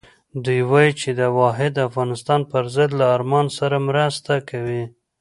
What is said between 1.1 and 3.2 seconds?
د واحد افغانستان پر ضد له